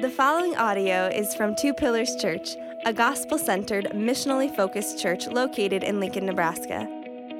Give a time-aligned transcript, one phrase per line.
[0.00, 5.82] The following audio is from Two Pillars Church, a gospel centered, missionally focused church located
[5.82, 6.86] in Lincoln, Nebraska.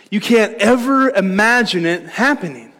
[0.09, 2.71] you can't ever imagine it happening?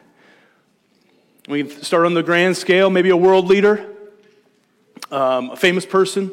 [1.47, 3.85] We start on the grand scale, maybe a world leader,
[5.11, 6.31] um, a famous person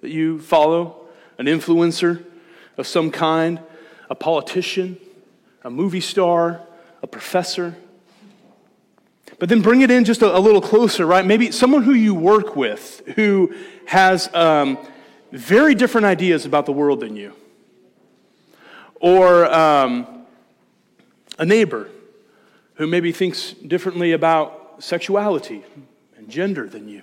[0.00, 1.06] that you follow,
[1.38, 2.24] an influencer
[2.76, 3.60] of some kind,
[4.10, 4.98] a politician,
[5.62, 6.60] a movie star,
[7.02, 7.76] a professor.
[9.38, 11.24] But then bring it in just a, a little closer, right?
[11.24, 13.54] Maybe someone who you work with who
[13.86, 14.78] has um,
[15.32, 17.32] very different ideas about the world than you.
[19.00, 20.26] Or um,
[21.38, 21.88] a neighbor
[22.74, 25.64] who maybe thinks differently about sexuality
[26.16, 27.02] and gender than you.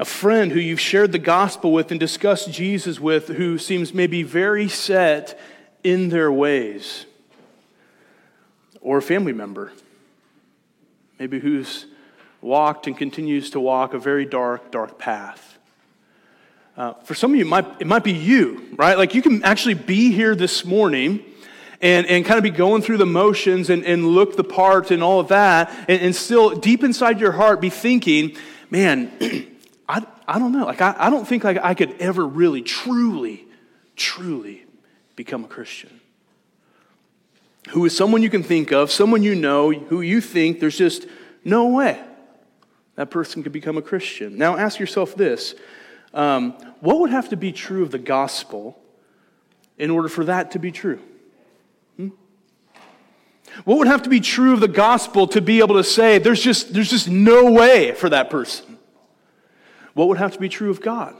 [0.00, 4.22] A friend who you've shared the gospel with and discussed Jesus with who seems maybe
[4.22, 5.38] very set
[5.82, 7.06] in their ways.
[8.80, 9.72] Or a family member,
[11.18, 11.86] maybe who's
[12.40, 15.57] walked and continues to walk a very dark, dark path.
[16.78, 18.96] Uh, for some of you, it might, it might be you, right?
[18.96, 21.24] Like you can actually be here this morning
[21.80, 25.02] and, and kind of be going through the motions and, and look the part and
[25.02, 28.36] all of that, and, and still deep inside your heart be thinking,
[28.70, 29.10] man,
[29.88, 30.66] I, I don't know.
[30.66, 33.44] Like, I, I don't think like I could ever really, truly,
[33.96, 34.64] truly
[35.16, 36.00] become a Christian.
[37.70, 41.06] Who is someone you can think of, someone you know, who you think there's just
[41.44, 42.00] no way
[42.94, 44.38] that person could become a Christian.
[44.38, 45.56] Now ask yourself this
[46.14, 48.80] um, what would have to be true of the gospel
[49.76, 51.00] in order for that to be true?
[51.96, 52.08] Hmm?
[53.64, 56.42] What would have to be true of the gospel to be able to say there's
[56.42, 58.78] just, there's just no way for that person?
[59.94, 61.14] What would have to be true of God?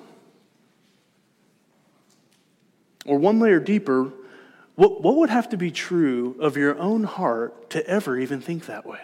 [3.04, 4.12] Or one layer deeper,
[4.74, 8.66] what, what would have to be true of your own heart to ever even think
[8.66, 9.00] that way?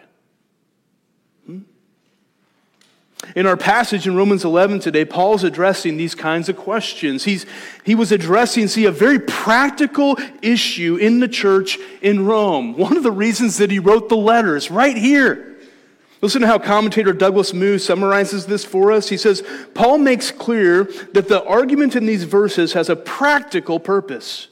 [3.34, 7.24] In our passage in Romans 11 today, Paul's addressing these kinds of questions.
[7.24, 7.46] He's,
[7.84, 12.76] he was addressing, see, a very practical issue in the church in Rome.
[12.76, 15.56] One of the reasons that he wrote the letters, right here.
[16.20, 19.10] Listen to how commentator Douglas Moo summarizes this for us.
[19.10, 19.42] He says,
[19.74, 24.48] Paul makes clear that the argument in these verses has a practical purpose.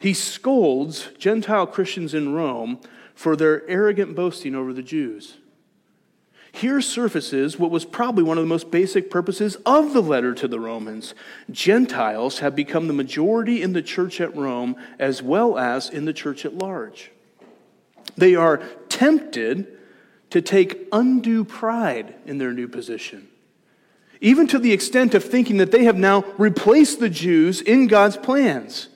[0.00, 2.80] He scolds Gentile Christians in Rome
[3.14, 5.36] for their arrogant boasting over the Jews.
[6.52, 10.48] Here surfaces what was probably one of the most basic purposes of the letter to
[10.48, 11.14] the Romans.
[11.50, 16.12] Gentiles have become the majority in the church at Rome as well as in the
[16.12, 17.12] church at large.
[18.16, 19.78] They are tempted
[20.30, 23.28] to take undue pride in their new position,
[24.20, 28.16] even to the extent of thinking that they have now replaced the Jews in God's
[28.16, 28.88] plans.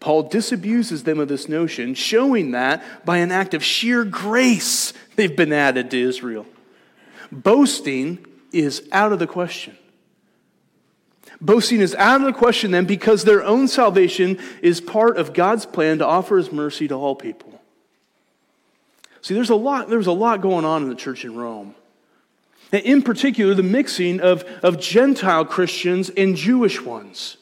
[0.00, 5.36] Paul disabuses them of this notion, showing that by an act of sheer grace they've
[5.36, 6.46] been added to Israel.
[7.32, 9.76] Boasting is out of the question.
[11.40, 15.66] Boasting is out of the question then because their own salvation is part of God's
[15.66, 17.60] plan to offer his mercy to all people.
[19.22, 21.74] See, there's a lot, there's a lot going on in the church in Rome.
[22.70, 27.38] And in particular, the mixing of, of Gentile Christians and Jewish ones.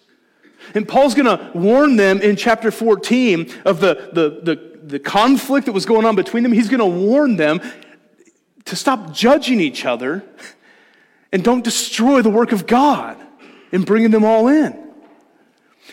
[0.75, 5.67] And Paul's going to warn them in chapter 14 of the, the, the, the conflict
[5.67, 6.53] that was going on between them.
[6.53, 7.61] He's going to warn them
[8.71, 10.25] to stop judging each other
[11.33, 13.17] and don't destroy the work of God
[13.73, 14.91] in bringing them all in.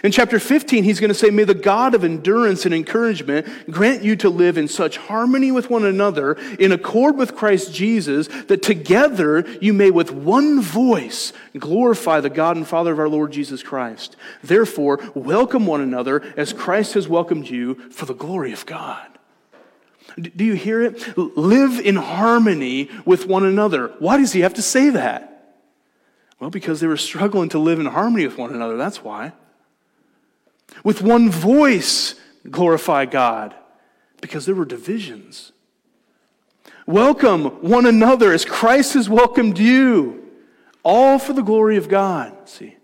[0.04, 4.04] In chapter 15, he's going to say, May the God of endurance and encouragement grant
[4.04, 8.62] you to live in such harmony with one another, in accord with Christ Jesus, that
[8.62, 13.64] together you may with one voice glorify the God and Father of our Lord Jesus
[13.64, 14.16] Christ.
[14.44, 19.17] Therefore, welcome one another as Christ has welcomed you for the glory of God.
[20.20, 21.18] Do you hear it?
[21.18, 23.94] Live in harmony with one another.
[24.00, 25.56] Why does he have to say that?
[26.40, 28.78] Well, because they were struggling to live in harmony with one another.
[28.78, 29.34] That's why.
[30.84, 32.16] With one voice,
[32.50, 33.56] glorify God,
[34.22, 35.52] because there were divisions.
[36.86, 40.26] Welcome one another as Christ has welcomed you,
[40.84, 42.48] all for the glory of God.
[42.48, 42.77] See?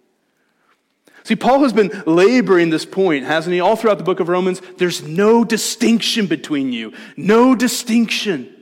[1.24, 3.62] See, Paul has been laboring this point, hasn't he?
[3.62, 6.94] All throughout the book of Romans, there's no distinction between you.
[7.16, 8.54] No distinction.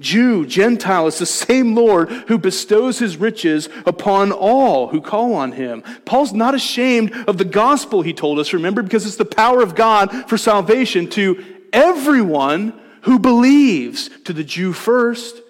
[0.00, 5.52] Jew, Gentile, it's the same Lord who bestows his riches upon all who call on
[5.52, 5.82] him.
[6.06, 9.74] Paul's not ashamed of the gospel, he told us, remember, because it's the power of
[9.74, 15.42] God for salvation to everyone who believes, to the Jew first,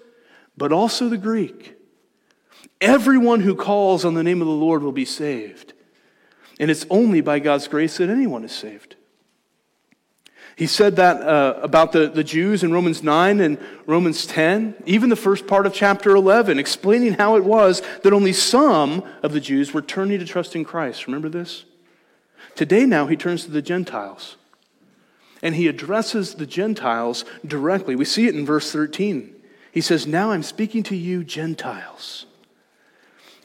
[0.56, 1.76] but also the Greek.
[2.80, 5.74] Everyone who calls on the name of the Lord will be saved.
[6.60, 8.96] And it's only by God's grace that anyone is saved.
[10.56, 15.08] He said that uh, about the, the Jews in Romans 9 and Romans 10, even
[15.08, 19.40] the first part of chapter 11, explaining how it was that only some of the
[19.40, 21.06] Jews were turning to trust in Christ.
[21.06, 21.64] Remember this?
[22.56, 24.36] Today, now, he turns to the Gentiles.
[25.42, 27.96] And he addresses the Gentiles directly.
[27.96, 29.34] We see it in verse 13.
[29.72, 32.26] He says, Now I'm speaking to you, Gentiles.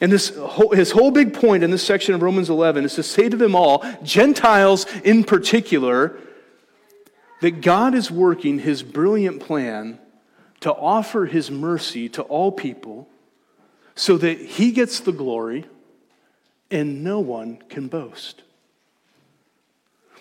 [0.00, 3.02] And this whole, his whole big point in this section of Romans 11 is to
[3.02, 6.18] say to them all, Gentiles in particular,
[7.40, 9.98] that God is working his brilliant plan
[10.60, 13.08] to offer his mercy to all people
[13.94, 15.64] so that he gets the glory
[16.70, 18.42] and no one can boast.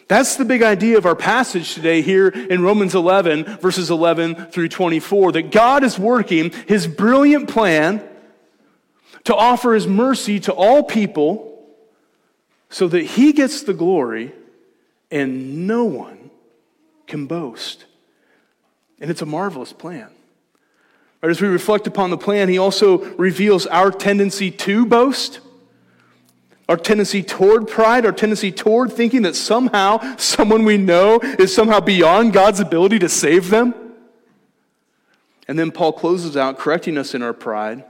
[0.07, 4.69] That's the big idea of our passage today here in Romans 11, verses 11 through
[4.69, 8.07] 24, that God is working his brilliant plan
[9.25, 11.51] to offer his mercy to all people
[12.69, 14.33] so that he gets the glory
[15.11, 16.31] and no one
[17.07, 17.85] can boast.
[18.99, 20.09] And it's a marvelous plan.
[21.21, 25.39] Right, as we reflect upon the plan, he also reveals our tendency to boast,
[26.69, 31.79] our tendency toward pride, our tendency toward thinking that somehow someone we know is somehow
[31.79, 33.73] beyond God's ability to save them.
[35.47, 37.85] And then Paul closes out correcting us in our pride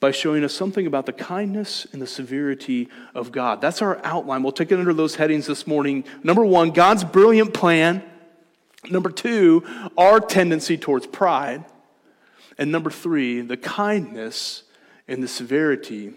[0.00, 3.60] by showing us something about the kindness and the severity of God.
[3.60, 4.42] That's our outline.
[4.42, 6.04] We'll take it under those headings this morning.
[6.22, 8.02] Number one, God's brilliant plan.
[8.88, 9.64] Number two,
[9.96, 11.64] our tendency towards pride.
[12.58, 14.62] And number three, the kindness
[15.08, 16.12] and the severity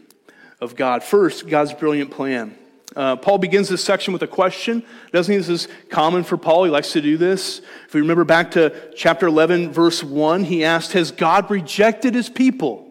[0.59, 1.03] of God.
[1.03, 2.57] First, God's brilliant plan.
[2.95, 4.83] Uh, Paul begins this section with a question.
[5.11, 5.37] Doesn't he?
[5.37, 6.65] This is common for Paul.
[6.65, 7.61] He likes to do this.
[7.87, 12.29] If we remember back to chapter 11, verse 1, he asked, Has God rejected his
[12.29, 12.90] people?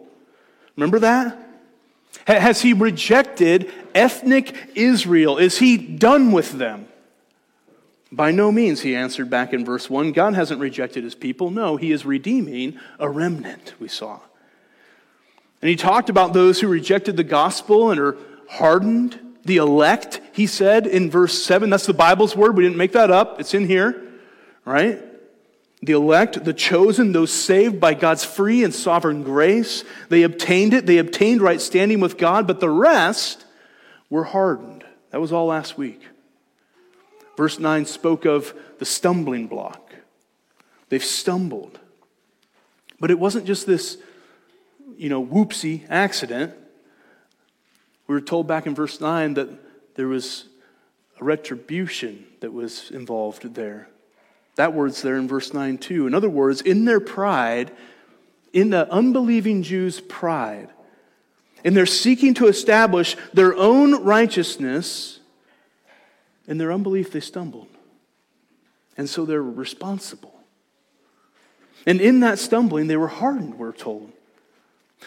[0.81, 1.37] Remember that?
[2.25, 5.37] Has he rejected ethnic Israel?
[5.37, 6.87] Is he done with them?
[8.11, 10.11] By no means, he answered back in verse 1.
[10.11, 11.51] God hasn't rejected his people.
[11.51, 14.21] No, he is redeeming a remnant, we saw.
[15.61, 18.17] And he talked about those who rejected the gospel and are
[18.49, 21.69] hardened, the elect, he said in verse 7.
[21.69, 22.57] That's the Bible's word.
[22.57, 24.01] We didn't make that up, it's in here,
[24.65, 24.99] right?
[25.83, 30.85] The elect, the chosen, those saved by God's free and sovereign grace, they obtained it.
[30.85, 33.45] They obtained right standing with God, but the rest
[34.09, 34.83] were hardened.
[35.09, 36.01] That was all last week.
[37.35, 39.93] Verse 9 spoke of the stumbling block.
[40.89, 41.79] They've stumbled.
[42.99, 43.97] But it wasn't just this,
[44.97, 46.53] you know, whoopsie accident.
[48.05, 49.49] We were told back in verse 9 that
[49.95, 50.45] there was
[51.19, 53.87] a retribution that was involved there.
[54.55, 56.07] That word's there in verse 9 too.
[56.07, 57.71] In other words, in their pride,
[58.53, 60.69] in the unbelieving Jews' pride,
[61.63, 65.19] in their seeking to establish their own righteousness,
[66.47, 67.67] in their unbelief, they stumbled.
[68.97, 70.39] And so they're responsible.
[71.85, 74.11] And in that stumbling, they were hardened, we're told.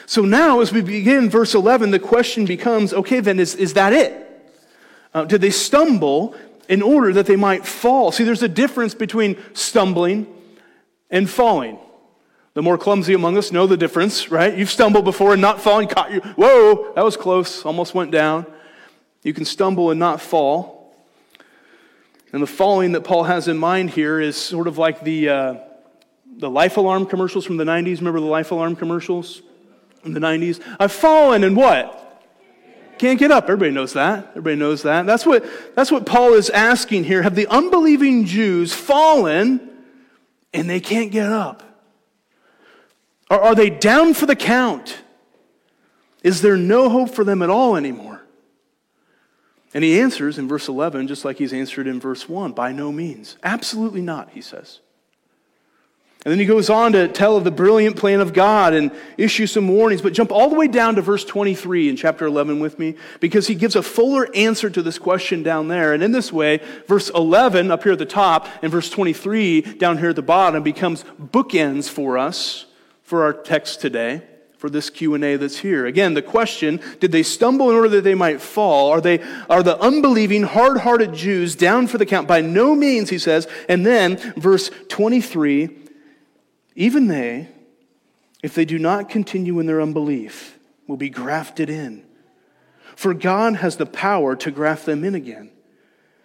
[0.07, 3.93] So now, as we begin verse 11, the question becomes okay, then, is, is that
[3.93, 4.21] it?
[5.13, 6.35] Uh, did they stumble
[6.69, 8.13] in order that they might fall?
[8.13, 10.27] See, there's a difference between stumbling
[11.11, 11.79] and falling.
[12.55, 14.57] The more clumsy among us know the difference, right?
[14.57, 16.21] You've stumbled before and not fallen, caught you.
[16.21, 18.47] Whoa, that was close, almost went down.
[19.23, 20.95] You can stumble and not fall.
[22.33, 25.55] And the falling that Paul has in mind here is sort of like the, uh,
[26.37, 27.99] the life alarm commercials from the 90s.
[27.99, 29.43] Remember the life alarm commercials
[30.05, 30.61] in the 90s?
[30.79, 32.04] I've fallen and what?
[32.99, 33.45] Can't get up.
[33.45, 34.29] Everybody knows that.
[34.31, 35.07] Everybody knows that.
[35.07, 37.23] That's what, that's what Paul is asking here.
[37.23, 39.71] Have the unbelieving Jews fallen
[40.53, 41.63] and they can't get up?
[43.31, 44.99] Or are they down for the count?
[46.23, 48.23] Is there no hope for them at all anymore?
[49.75, 52.93] And he answers in verse 11, just like he's answered in verse 1 by no
[52.93, 53.37] means.
[53.43, 54.81] Absolutely not, he says.
[56.25, 59.47] And then he goes on to tell of the brilliant plan of God and issue
[59.47, 60.01] some warnings.
[60.01, 63.47] But jump all the way down to verse 23 in chapter 11 with me, because
[63.47, 65.93] he gives a fuller answer to this question down there.
[65.93, 69.99] And in this way, verse 11 up here at the top and verse 23 down
[69.99, 72.65] here at the bottom becomes bookends for us
[73.03, 74.23] for our text today
[74.57, 75.85] for this Q&A that's here.
[75.85, 78.89] Again, the question, did they stumble in order that they might fall?
[78.89, 82.27] Are they are the unbelieving hard-hearted Jews down for the count?
[82.27, 83.47] By no means, he says.
[83.69, 85.84] And then verse 23,
[86.75, 87.49] even they
[88.45, 92.05] if they do not continue in their unbelief, will be grafted in.
[92.95, 95.51] For God has the power to graft them in again.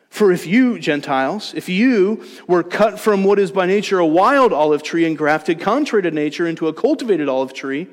[0.10, 4.52] For if you, Gentiles, if you were cut from what is by nature a wild
[4.52, 7.88] olive tree and grafted contrary to nature into a cultivated olive tree,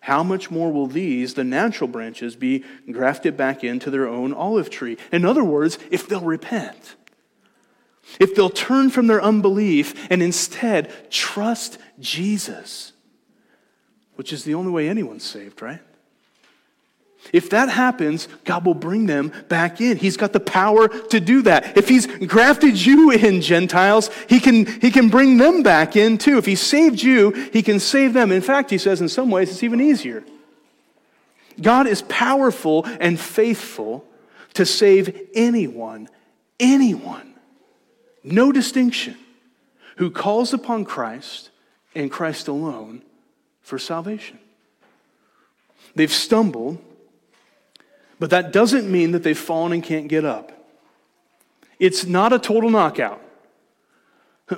[0.00, 4.68] how much more will these, the natural branches, be grafted back into their own olive
[4.68, 4.98] tree?
[5.10, 6.96] In other words, if they'll repent,
[8.18, 12.92] if they'll turn from their unbelief and instead trust Jesus,
[14.16, 15.80] which is the only way anyone's saved, right?
[17.32, 19.98] If that happens, God will bring them back in.
[19.98, 21.76] He's got the power to do that.
[21.76, 26.38] If He's grafted you in, Gentiles, He can, he can bring them back in too.
[26.38, 28.32] If He saved you, He can save them.
[28.32, 30.24] In fact, He says in some ways it's even easier.
[31.60, 34.04] God is powerful and faithful
[34.54, 36.08] to save anyone,
[36.58, 37.34] anyone,
[38.24, 39.16] no distinction,
[39.96, 41.49] who calls upon Christ
[41.94, 43.02] and Christ alone
[43.62, 44.38] for salvation.
[45.94, 46.78] They've stumbled
[48.20, 50.52] but that doesn't mean that they've fallen and can't get up.
[51.80, 53.20] It's not a total knockout.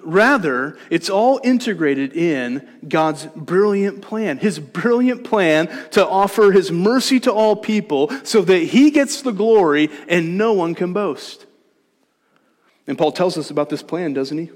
[0.03, 4.39] Rather, it's all integrated in God's brilliant plan.
[4.39, 9.33] His brilliant plan to offer His mercy to all people so that He gets the
[9.33, 11.47] glory and no one can boast.
[12.87, 14.51] And Paul tells us about this plan, doesn't he?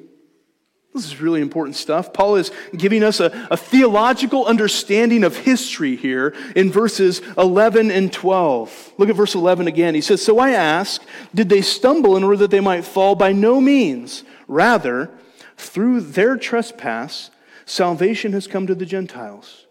[0.96, 2.14] This is really important stuff.
[2.14, 8.10] Paul is giving us a, a, theological understanding of history here in verses 11 and
[8.10, 8.94] 12.
[8.96, 9.94] Look at verse 11 again.
[9.94, 11.02] He says, So I ask,
[11.34, 13.14] did they stumble in order that they might fall?
[13.14, 14.24] By no means.
[14.48, 15.10] Rather,
[15.58, 17.30] through their trespass,
[17.66, 19.66] salvation has come to the Gentiles,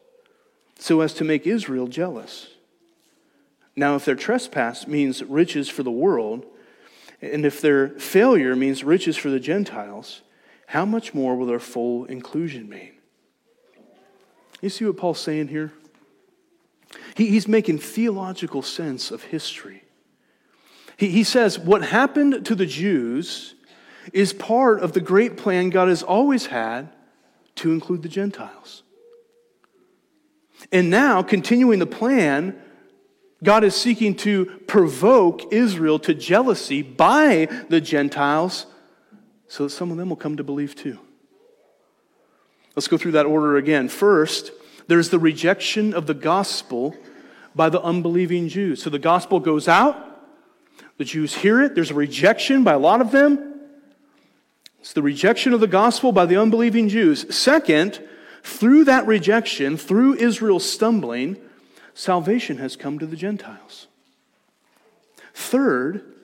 [0.78, 2.50] so as to make Israel jealous.
[3.76, 6.46] Now, if their trespass means riches for the world,
[7.20, 10.22] and if their failure means riches for the Gentiles,
[10.68, 12.94] how much more will their full inclusion mean?
[14.62, 15.72] You see what Paul's saying here?
[17.16, 19.84] He, he's making theological sense of history.
[20.98, 23.56] He, he says what happened to the Jews
[24.14, 26.90] is part of the great plan God has always had
[27.56, 28.84] to include the Gentiles.
[30.72, 32.60] And now, continuing the plan,
[33.44, 38.66] God is seeking to provoke Israel to jealousy by the Gentiles
[39.56, 41.00] so that some of them will come to believe too.
[42.76, 43.88] Let's go through that order again.
[43.88, 44.52] First,
[44.88, 46.94] there's the rejection of the gospel
[47.56, 48.84] by the unbelieving Jews.
[48.84, 49.96] So the gospel goes out,
[50.98, 53.62] the Jews hear it, there's a rejection by a lot of them.
[54.82, 57.34] It's the rejection of the gospel by the unbelieving Jews.
[57.34, 58.06] Second,
[58.44, 61.38] through that rejection, through Israel's stumbling,
[61.94, 63.88] salvation has come to the Gentiles.
[65.34, 66.15] Third,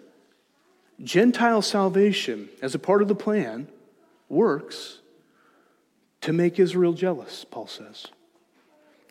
[1.04, 3.68] Gentile salvation, as a part of the plan,
[4.30, 5.00] works
[6.22, 8.08] to make Israel jealous, Paul says.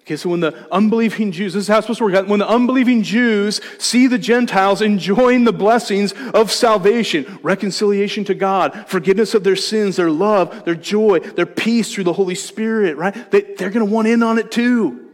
[0.02, 2.26] Okay, so when the unbelieving Jews, this is how it's supposed to work out.
[2.26, 8.88] When the unbelieving Jews see the Gentiles enjoying the blessings of salvation, reconciliation to God,
[8.88, 13.30] forgiveness of their sins, their love, their joy, their peace through the Holy Spirit, right?
[13.30, 15.10] They, they're going to want in on it too.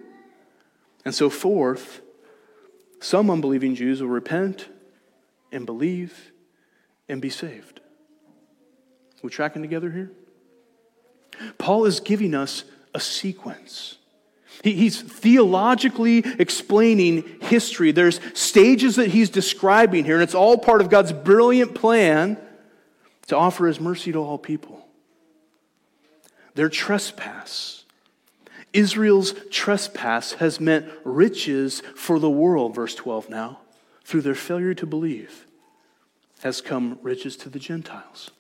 [1.05, 2.01] And so, fourth,
[3.01, 4.69] some unbelieving Jews will repent
[5.53, 6.33] and believe
[7.09, 7.81] and be saved.
[9.23, 10.11] We tracking together here?
[11.59, 13.97] Paul is giving us a sequence.
[14.63, 17.93] He's theologically explaining history.
[17.93, 22.39] There's stages that he's describing here, and it's all part of God's brilliant plan
[23.27, 24.87] to offer his mercy to all people.
[26.55, 27.85] Their trespass,
[28.73, 33.61] Israel's trespass, has meant riches for the world, verse 12 now,
[34.05, 35.46] through their failure to believe
[36.43, 38.31] has come riches to the Gentiles.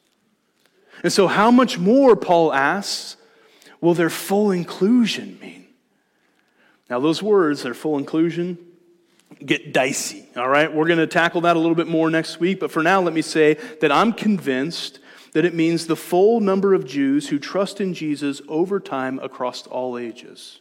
[1.03, 3.17] And so, how much more, Paul asks,
[3.81, 5.67] will their full inclusion mean?
[6.89, 8.59] Now, those words, their full inclusion,
[9.45, 10.73] get dicey, all right?
[10.73, 13.13] We're going to tackle that a little bit more next week, but for now, let
[13.13, 15.01] me say that I'm convinced
[15.33, 19.67] that it means the full number of Jews who trust in Jesus over time across
[19.67, 20.61] all ages.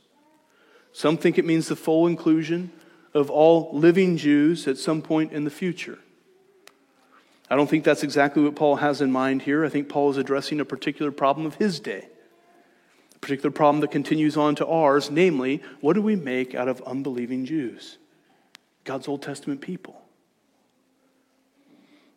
[0.91, 2.71] Some think it means the full inclusion
[3.13, 5.99] of all living Jews at some point in the future.
[7.49, 9.63] I don't think that's exactly what Paul has in mind here.
[9.65, 12.07] I think Paul is addressing a particular problem of his day,
[13.15, 16.81] a particular problem that continues on to ours, namely, what do we make out of
[16.81, 17.97] unbelieving Jews,
[18.83, 20.01] God's Old Testament people?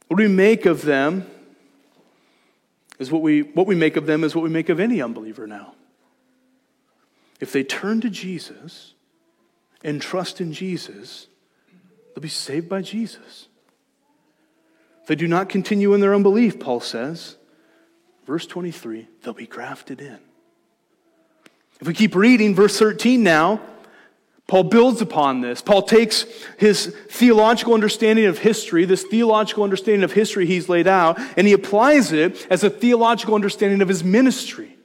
[0.06, 1.26] What do we make of them?
[2.98, 5.46] Is what we, what we make of them is what we make of any unbeliever
[5.46, 5.74] now.
[7.38, 8.94] If they turn to Jesus
[9.84, 11.28] and trust in Jesus,
[12.14, 13.47] they'll be saved by Jesus.
[15.08, 17.36] They do not continue in their unbelief, Paul says.
[18.26, 20.18] Verse 23, they'll be grafted in.
[21.80, 23.58] If we keep reading, verse 13 now,
[24.46, 25.62] Paul builds upon this.
[25.62, 26.26] Paul takes
[26.58, 31.54] his theological understanding of history, this theological understanding of history he's laid out, and he
[31.54, 34.76] applies it as a theological understanding of his ministry.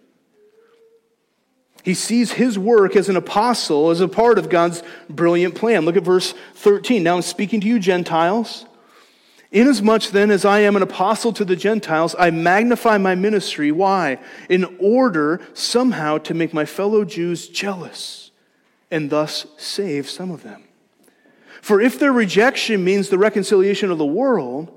[1.84, 5.84] He sees his work as an apostle as a part of God's brilliant plan.
[5.84, 7.04] Look at verse 13.
[7.04, 8.66] Now I'm speaking to you, Gentiles.
[9.54, 13.72] Inasmuch then as I am an apostle to the Gentiles, I magnify my ministry.
[13.72, 14.18] Why?
[14.50, 18.32] In order somehow to make my fellow Jews jealous
[18.90, 20.64] and thus save some of them.
[21.62, 24.72] For if their rejection means the reconciliation of the world,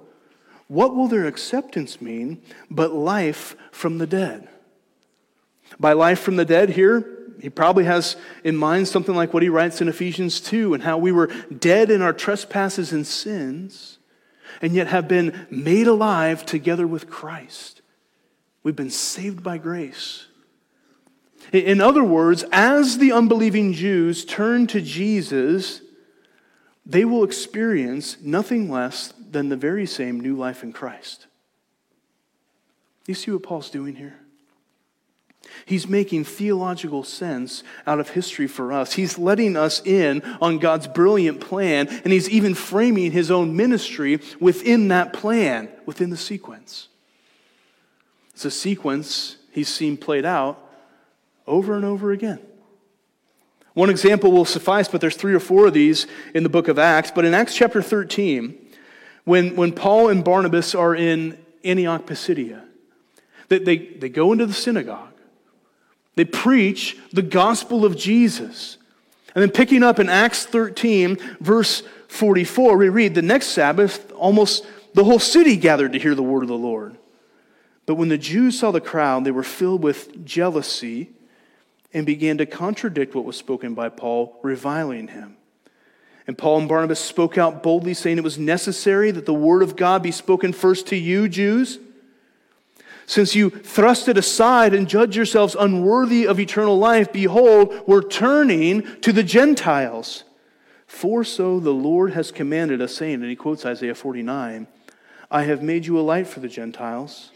[0.68, 4.46] what will their acceptance mean but life from the dead?
[5.80, 9.48] By life from the dead, here, he probably has in mind something like what he
[9.48, 11.28] writes in Ephesians 2 and how we were
[11.58, 13.95] dead in our trespasses and sins,
[14.60, 17.82] and yet have been made alive together with Christ.
[18.62, 20.26] We've been saved by grace.
[21.52, 25.80] In other words, as the unbelieving Jews turn to Jesus,
[26.84, 31.26] they will experience nothing less than the very same new life in Christ.
[33.06, 34.18] You see what Paul's doing here?
[35.66, 38.92] He's making theological sense out of history for us.
[38.92, 44.20] He's letting us in on God's brilliant plan, and he's even framing his own ministry
[44.38, 46.86] within that plan, within the sequence.
[48.32, 50.56] It's a sequence he's seen played out
[51.48, 52.38] over and over again.
[53.74, 56.78] One example will suffice, but there's three or four of these in the book of
[56.78, 57.10] Acts.
[57.10, 58.56] But in Acts chapter 13,
[59.24, 62.62] when, when Paul and Barnabas are in Antioch, Pisidia,
[63.48, 65.15] they, they, they go into the synagogue.
[66.16, 68.78] They preach the gospel of Jesus.
[69.34, 74.66] And then picking up in Acts 13, verse 44, we read, The next Sabbath, almost
[74.94, 76.96] the whole city gathered to hear the word of the Lord.
[77.84, 81.10] But when the Jews saw the crowd, they were filled with jealousy
[81.92, 85.36] and began to contradict what was spoken by Paul, reviling him.
[86.26, 89.76] And Paul and Barnabas spoke out boldly, saying it was necessary that the word of
[89.76, 91.78] God be spoken first to you, Jews.
[93.06, 99.00] Since you thrust it aside and judge yourselves unworthy of eternal life, behold, we're turning
[99.00, 100.24] to the Gentiles.
[100.86, 104.66] For so the Lord has commanded us, saying, and he quotes Isaiah 49
[105.28, 107.32] I have made you a light for the Gentiles,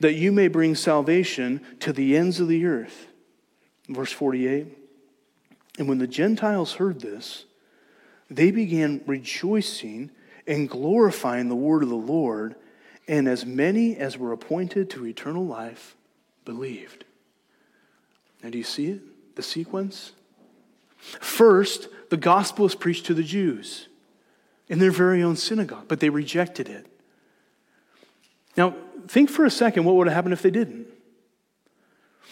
[0.00, 3.06] that you may bring salvation to the ends of the earth.
[3.88, 4.66] Verse 48
[5.78, 7.44] And when the Gentiles heard this,
[8.30, 10.10] they began rejoicing
[10.46, 12.56] and glorifying the word of the Lord,
[13.12, 15.96] and as many as were appointed to eternal life
[16.46, 17.04] believed.
[18.42, 19.36] Now, do you see it?
[19.36, 20.12] The sequence?
[20.96, 23.88] First, the gospel is preached to the Jews
[24.66, 26.86] in their very own synagogue, but they rejected it.
[28.56, 28.74] Now,
[29.08, 30.86] think for a second what would have happened if they didn't.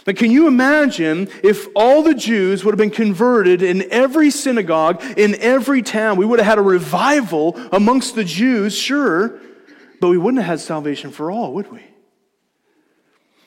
[0.06, 5.02] But can you imagine if all the Jews would have been converted in every synagogue,
[5.18, 6.16] in every town?
[6.16, 9.38] We would have had a revival amongst the Jews, sure,
[10.00, 11.82] but we wouldn't have had salvation for all, would we?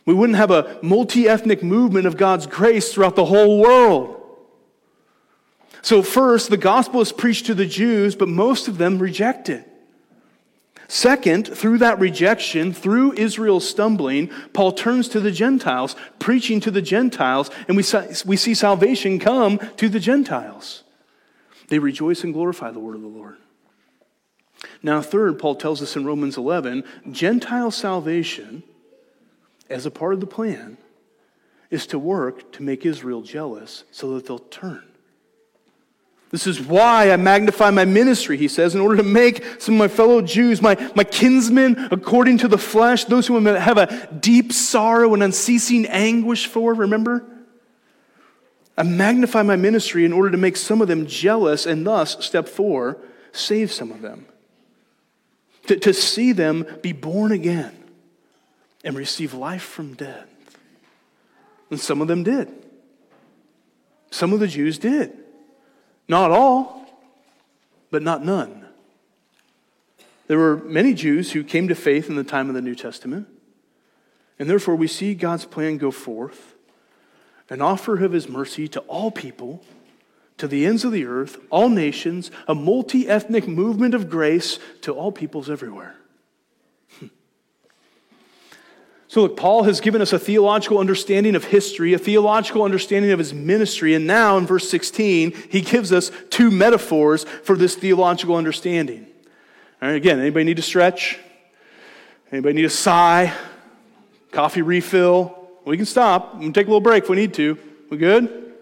[0.05, 4.19] We wouldn't have a multi ethnic movement of God's grace throughout the whole world.
[5.81, 9.67] So, first, the gospel is preached to the Jews, but most of them reject it.
[10.87, 16.81] Second, through that rejection, through Israel's stumbling, Paul turns to the Gentiles, preaching to the
[16.81, 17.83] Gentiles, and we,
[18.25, 20.83] we see salvation come to the Gentiles.
[21.69, 23.37] They rejoice and glorify the word of the Lord.
[24.81, 28.63] Now, third, Paul tells us in Romans 11 Gentile salvation,
[29.69, 30.77] as a part of the plan,
[31.69, 34.83] is to work to make Israel jealous so that they'll turn.
[36.33, 39.79] This is why I magnify my ministry, he says, in order to make some of
[39.79, 44.51] my fellow Jews, my, my kinsmen according to the flesh, those who have a deep
[44.51, 47.23] sorrow and unceasing anguish for, remember?
[48.75, 52.47] I magnify my ministry in order to make some of them jealous and thus, step
[52.47, 52.97] four,
[53.31, 54.25] save some of them.
[55.67, 57.73] To, to see them be born again
[58.83, 60.27] and receive life from death.
[61.69, 62.51] And some of them did.
[64.11, 65.17] Some of the Jews did.
[66.07, 66.85] Not all,
[67.89, 68.65] but not none.
[70.27, 73.27] There were many Jews who came to faith in the time of the New Testament,
[74.39, 76.55] and therefore we see God's plan go forth
[77.49, 79.63] an offer of his mercy to all people,
[80.37, 84.93] to the ends of the earth, all nations, a multi ethnic movement of grace to
[84.93, 85.95] all peoples everywhere.
[86.99, 87.07] Hmm.
[89.07, 93.19] So, look, Paul has given us a theological understanding of history, a theological understanding of
[93.19, 98.35] his ministry, and now in verse 16, he gives us two metaphors for this theological
[98.35, 99.05] understanding.
[99.81, 101.19] All right, again, anybody need to stretch?
[102.31, 103.33] Anybody need a sigh?
[104.31, 105.37] Coffee refill?
[105.65, 106.35] We can stop.
[106.35, 107.57] We can take a little break if we need to.
[107.89, 108.52] We good?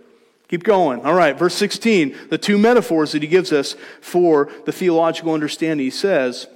[0.52, 1.00] Keep going.
[1.06, 5.86] All right, verse 16, the two metaphors that he gives us for the theological understanding.
[5.86, 6.48] He says,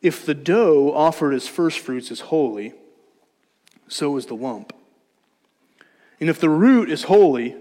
[0.00, 2.72] If the dough offered as first fruits is holy,
[3.88, 4.72] so is the lump.
[6.18, 7.54] And if the root is holy,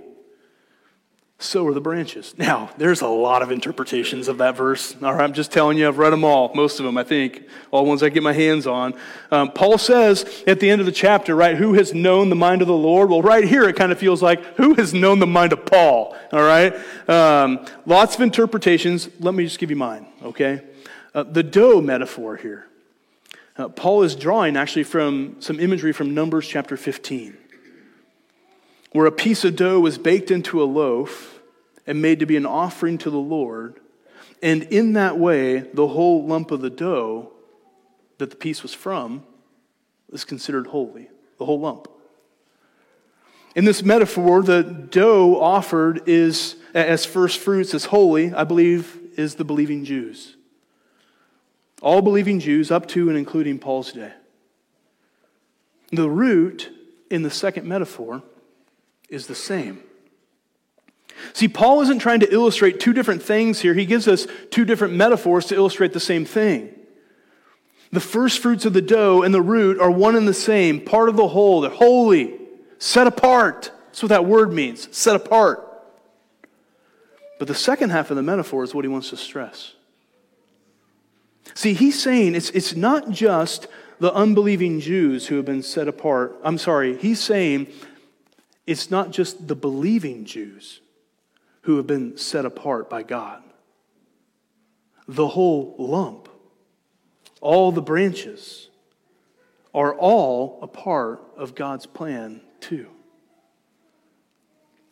[1.45, 2.34] so are the branches.
[2.38, 4.95] Now, there's a lot of interpretations of that verse.
[5.01, 7.47] All right, I'm just telling you, I've read them all, most of them, I think,
[7.71, 8.93] all ones I get my hands on.
[9.31, 12.62] Um, Paul says at the end of the chapter, right, who has known the mind
[12.62, 13.10] of the Lord?
[13.10, 16.15] Well, right here, it kind of feels like, who has known the mind of Paul?
[16.31, 16.73] All right?
[17.10, 19.10] Um, lots of interpretations.
[19.19, 20.62] Let me just give you mine, okay?
[21.13, 22.67] Uh, the dough metaphor here.
[23.58, 27.38] Uh, Paul is drawing actually from some imagery from Numbers chapter 15
[28.95, 31.34] where a piece of dough was baked into a loaf
[31.87, 33.79] and made to be an offering to the Lord.
[34.41, 37.31] And in that way, the whole lump of the dough
[38.17, 39.23] that the piece was from
[40.09, 41.87] was considered holy, the whole lump.
[43.55, 49.35] In this metaphor, the dough offered is as first fruits as holy, I believe, is
[49.35, 50.35] the believing Jews.
[51.81, 54.11] All believing Jews up to and including Paul's day.
[55.91, 56.69] The root
[57.09, 58.23] in the second metaphor
[59.07, 59.81] is the same.
[61.34, 63.73] See, Paul isn't trying to illustrate two different things here.
[63.73, 66.73] He gives us two different metaphors to illustrate the same thing.
[67.91, 71.10] The first fruits of the dough and the root are one and the same, part
[71.10, 71.62] of the whole.
[71.62, 72.39] They're holy,
[72.78, 73.71] set apart.
[73.88, 75.62] That's what that word means set apart.
[77.39, 79.73] But the second half of the metaphor is what he wants to stress.
[81.54, 83.67] See, he's saying it's, it's not just
[83.99, 86.36] the unbelieving Jews who have been set apart.
[86.43, 87.67] I'm sorry, he's saying
[88.67, 90.82] it's not just the believing Jews
[91.65, 93.41] who have been set apart by God.
[95.08, 96.30] The whole lump,
[97.41, 98.69] all the branches,
[99.73, 102.88] are all a part of God's plan, too.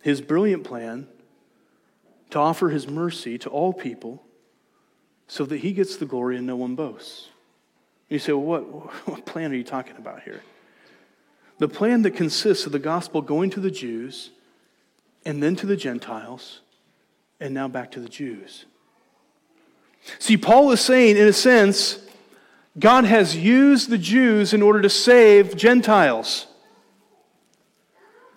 [0.01, 1.07] His brilliant plan
[2.31, 4.23] to offer his mercy to all people
[5.27, 7.29] so that he gets the glory and no one boasts.
[8.09, 8.63] You say, well, what,
[9.07, 10.41] what plan are you talking about here?
[11.59, 14.31] The plan that consists of the gospel going to the Jews
[15.23, 16.61] and then to the Gentiles
[17.39, 18.65] and now back to the Jews.
[20.19, 21.99] See, Paul is saying, in a sense,
[22.77, 26.47] God has used the Jews in order to save Gentiles.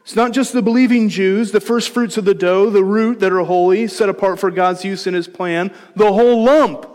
[0.03, 3.33] It's not just the believing Jews, the first fruits of the dough, the root that
[3.33, 6.89] are holy, set apart for God's use in his plan, the whole lump.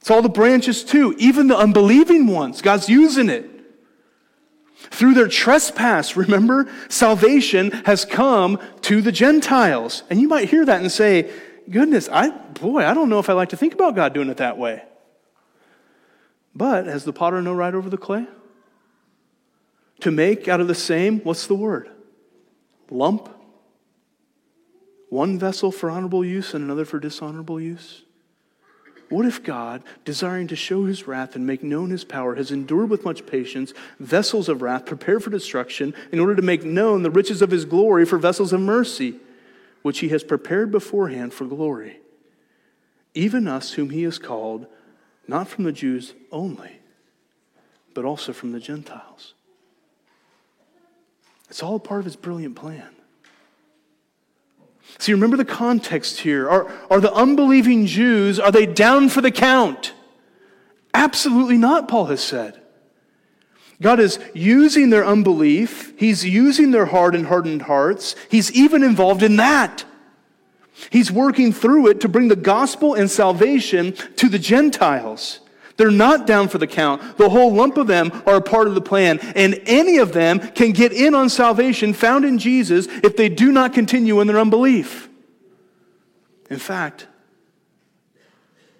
[0.00, 2.62] It's all the branches too, even the unbelieving ones.
[2.62, 3.59] God's using it.
[4.90, 10.02] Through their trespass, remember, salvation has come to the Gentiles.
[10.08, 11.30] And you might hear that and say,
[11.68, 14.38] goodness, I, boy, I don't know if I like to think about God doing it
[14.38, 14.82] that way.
[16.54, 18.26] But has the potter no right over the clay?
[20.00, 21.90] To make out of the same, what's the word?
[22.90, 23.28] Lump.
[25.10, 28.02] One vessel for honorable use and another for dishonorable use.
[29.10, 32.90] What if God, desiring to show his wrath and make known his power, has endured
[32.90, 37.10] with much patience vessels of wrath prepared for destruction in order to make known the
[37.10, 39.16] riches of his glory for vessels of mercy,
[39.82, 41.98] which he has prepared beforehand for glory?
[43.12, 44.66] Even us, whom he has called,
[45.26, 46.78] not from the Jews only,
[47.94, 49.34] but also from the Gentiles.
[51.48, 52.90] It's all part of his brilliant plan.
[55.00, 56.48] See, remember the context here.
[56.48, 59.94] Are, are the unbelieving Jews, are they down for the count?
[60.92, 62.60] Absolutely not, Paul has said.
[63.80, 65.98] God is using their unbelief.
[65.98, 68.14] He's using their hard and hardened hearts.
[68.28, 69.86] He's even involved in that.
[70.90, 75.40] He's working through it to bring the gospel and salvation to the Gentiles.
[75.80, 77.16] They're not down for the count.
[77.16, 79.18] The whole lump of them are a part of the plan.
[79.34, 83.50] And any of them can get in on salvation found in Jesus if they do
[83.50, 85.08] not continue in their unbelief.
[86.50, 87.06] In fact,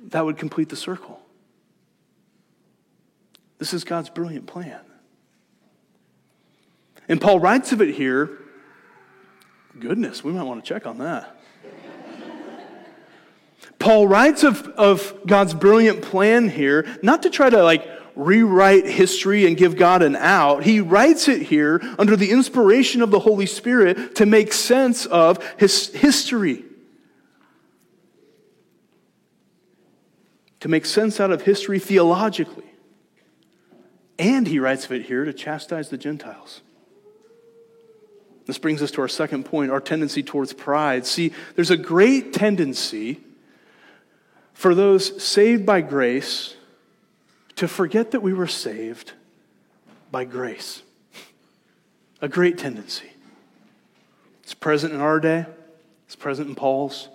[0.08, 1.18] that would complete the circle.
[3.56, 4.80] This is God's brilliant plan.
[7.08, 8.40] And Paul writes of it here.
[9.78, 11.39] Goodness, we might want to check on that.
[13.80, 19.46] Paul writes of, of God's brilliant plan here, not to try to like rewrite history
[19.46, 20.62] and give God an out.
[20.62, 25.42] He writes it here under the inspiration of the Holy Spirit to make sense of
[25.58, 26.62] his history.
[30.60, 32.70] To make sense out of history theologically.
[34.18, 36.60] And he writes of it here to chastise the Gentiles.
[38.44, 41.06] This brings us to our second point our tendency towards pride.
[41.06, 43.20] See, there's a great tendency
[44.60, 46.54] for those saved by grace
[47.56, 49.14] to forget that we were saved
[50.12, 50.82] by grace.
[52.20, 53.10] A great tendency.
[54.42, 55.46] It's present in our day,
[56.04, 57.08] it's present in Paul's.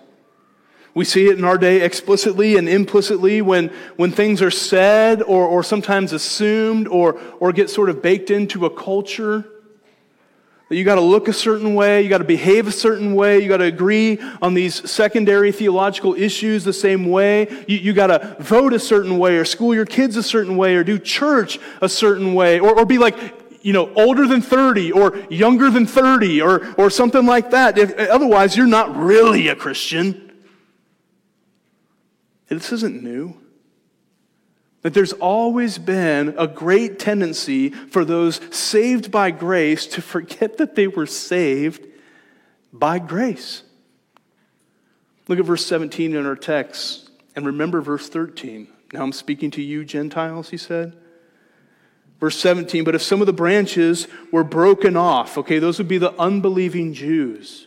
[0.92, 5.46] We see it in our day explicitly and implicitly when, when things are said or,
[5.46, 9.44] or sometimes assumed or, or get sort of baked into a culture.
[10.68, 13.40] That you got to look a certain way, you got to behave a certain way,
[13.40, 18.08] you got to agree on these secondary theological issues the same way, you, you got
[18.08, 21.60] to vote a certain way, or school your kids a certain way, or do church
[21.80, 23.16] a certain way, or, or be like,
[23.62, 27.76] you know, older than 30 or younger than 30 or, or something like that.
[27.76, 30.32] If, otherwise, you're not really a Christian.
[32.48, 33.36] This isn't new.
[34.86, 40.76] That there's always been a great tendency for those saved by grace to forget that
[40.76, 41.84] they were saved
[42.72, 43.64] by grace.
[45.26, 48.68] Look at verse 17 in our text and remember verse 13.
[48.92, 50.96] Now I'm speaking to you, Gentiles, he said.
[52.20, 55.98] Verse 17, but if some of the branches were broken off, okay, those would be
[55.98, 57.66] the unbelieving Jews.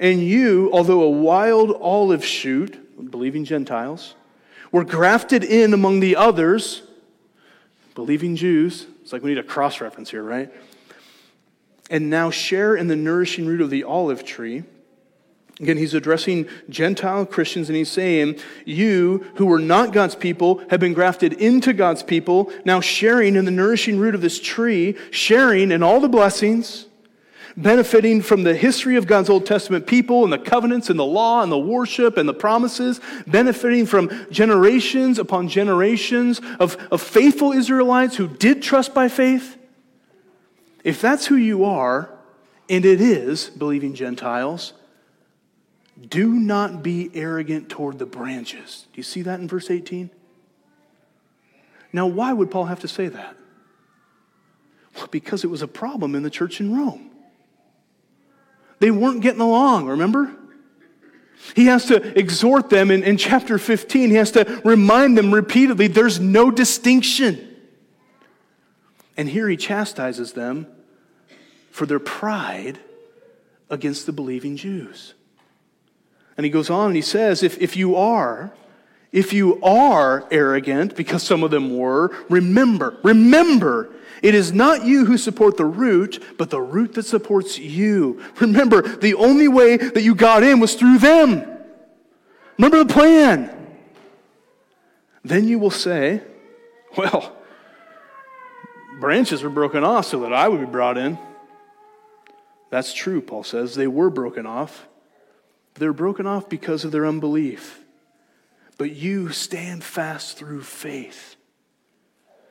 [0.00, 4.16] And you, although a wild olive shoot, believing Gentiles,
[4.72, 6.82] were grafted in among the others,
[7.94, 8.86] believing Jews.
[9.02, 10.52] It's like we need a cross reference here, right?
[11.90, 14.64] And now share in the nourishing root of the olive tree.
[15.60, 20.80] Again, he's addressing Gentile Christians and he's saying, You who were not God's people have
[20.80, 25.70] been grafted into God's people, now sharing in the nourishing root of this tree, sharing
[25.70, 26.86] in all the blessings
[27.56, 31.42] benefiting from the history of God's Old Testament people and the covenants and the law
[31.42, 38.16] and the worship and the promises, benefiting from generations upon generations of, of faithful Israelites
[38.16, 39.56] who did trust by faith.
[40.84, 42.10] If that's who you are,
[42.68, 44.72] and it is believing Gentiles,
[46.08, 48.86] do not be arrogant toward the branches.
[48.92, 50.10] Do you see that in verse 18?
[51.92, 53.36] Now, why would Paul have to say that?
[54.96, 57.11] Well, because it was a problem in the church in Rome.
[58.82, 60.34] They weren't getting along, remember?
[61.54, 64.10] He has to exhort them in, in chapter 15.
[64.10, 67.48] He has to remind them repeatedly there's no distinction.
[69.16, 70.66] And here he chastises them
[71.70, 72.80] for their pride
[73.70, 75.14] against the believing Jews.
[76.36, 78.52] And he goes on and he says, if, if you are,
[79.12, 83.90] if you are arrogant, because some of them were, remember, remember
[84.22, 88.22] it is not you who support the root, but the root that supports you.
[88.40, 91.44] Remember, the only way that you got in was through them.
[92.56, 93.50] Remember the plan.
[95.24, 96.22] Then you will say,
[96.96, 97.36] Well,
[99.00, 101.18] branches were broken off so that I would be brought in.
[102.70, 103.74] That's true, Paul says.
[103.74, 104.86] They were broken off.
[105.74, 107.81] They're broken off because of their unbelief.
[108.82, 111.36] But you stand fast through faith.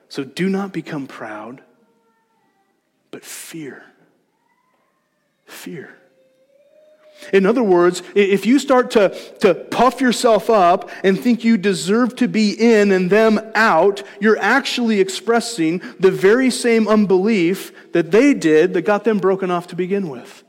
[0.07, 1.61] So do not become proud,
[3.11, 3.83] but fear.
[5.43, 5.93] Fear.
[7.33, 12.15] In other words, if you start to, to puff yourself up and think you deserve
[12.15, 18.33] to be in and them out, you're actually expressing the very same unbelief that they
[18.33, 20.45] did that got them broken off to begin with.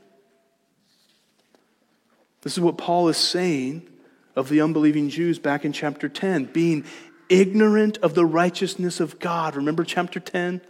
[2.39, 3.89] This is what Paul is saying
[4.35, 6.85] of the unbelieving Jews back in chapter 10, being
[7.29, 9.55] ignorant of the righteousness of God.
[9.55, 10.61] Remember chapter 10?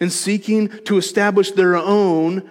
[0.00, 2.48] And seeking to establish their own,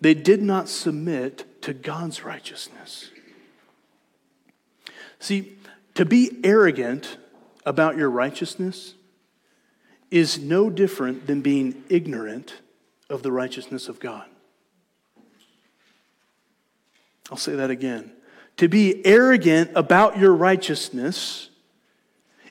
[0.00, 3.10] they did not submit to God's righteousness.
[5.18, 5.58] See,
[5.94, 7.16] to be arrogant
[7.66, 8.94] about your righteousness
[10.10, 12.54] is no different than being ignorant
[13.10, 14.26] of the righteousness of God.
[17.30, 18.12] I'll say that again.
[18.58, 21.48] To be arrogant about your righteousness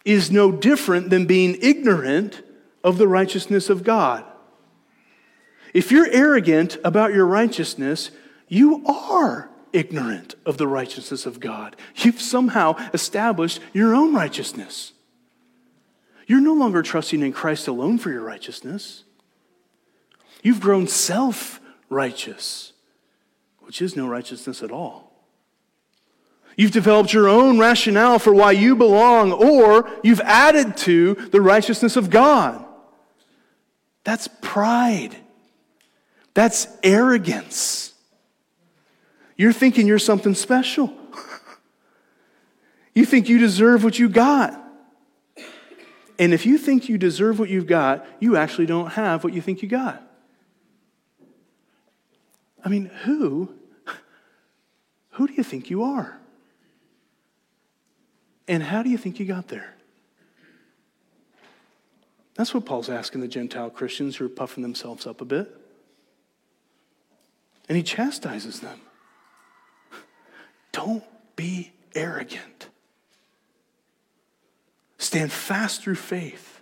[0.06, 2.42] is no different than being ignorant
[2.82, 4.24] of the righteousness of God.
[5.74, 8.10] If you're arrogant about your righteousness,
[8.48, 11.76] you are ignorant of the righteousness of God.
[11.96, 14.94] You've somehow established your own righteousness.
[16.26, 19.04] You're no longer trusting in Christ alone for your righteousness.
[20.42, 22.72] You've grown self righteous,
[23.60, 25.07] which is no righteousness at all.
[26.58, 31.96] You've developed your own rationale for why you belong, or you've added to the righteousness
[31.96, 32.66] of God.
[34.04, 35.16] That's pride.
[36.34, 37.94] That's arrogance.
[39.38, 40.92] You're thinking you're something special.
[42.96, 44.64] you think you deserve what you got.
[46.18, 49.42] And if you think you deserve what you've got, you actually don't have what you
[49.42, 50.02] think you got.
[52.66, 53.54] I mean, who
[55.12, 56.17] who do you think you are?
[58.48, 59.74] And how do you think you got there?
[62.36, 65.54] That's what Paul's asking the Gentile Christians who are puffing themselves up a bit.
[67.68, 68.80] And he chastises them.
[70.72, 71.04] Don't
[71.36, 72.70] be arrogant.
[75.00, 76.62] Stand fast through faith.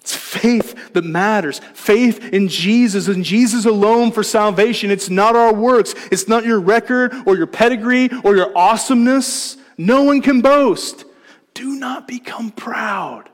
[0.00, 1.60] It's faith that matters.
[1.74, 4.90] Faith in Jesus and Jesus alone for salvation.
[4.90, 5.94] It's not our works.
[6.10, 9.58] It's not your record or your pedigree or your awesomeness.
[9.80, 11.06] No one can boast.
[11.54, 13.30] Do not become proud.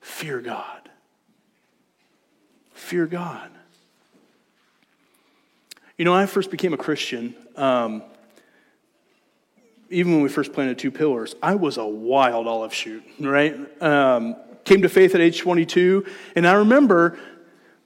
[0.00, 0.88] Fear God.
[2.72, 3.50] Fear God.
[5.98, 8.02] You know, I first became a Christian, um,
[9.90, 13.54] even when we first planted two pillars, I was a wild olive shoot, right?
[13.82, 17.18] Um, came to faith at age 22, and I remember,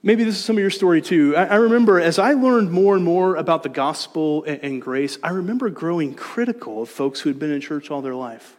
[0.03, 1.35] maybe this is some of your story too.
[1.35, 5.69] I, remember as I learned more and more about the gospel and grace, I remember
[5.69, 8.57] growing critical of folks who had been in church all their life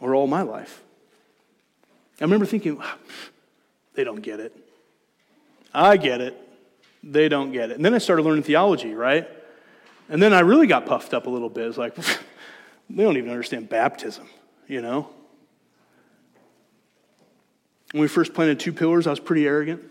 [0.00, 0.82] or all my life.
[2.20, 2.82] I remember thinking,
[3.94, 4.54] they don't get it.
[5.72, 6.36] I get it.
[7.04, 7.76] They don't get it.
[7.76, 9.28] And then I started learning theology, right?
[10.08, 11.68] And then I really got puffed up a little bit.
[11.68, 11.94] It's like,
[12.90, 14.28] they don't even understand baptism,
[14.66, 15.10] you know?
[17.92, 19.82] When we first planted two pillars, I was pretty arrogant.